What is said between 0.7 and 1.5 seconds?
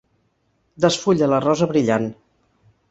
Desfulla la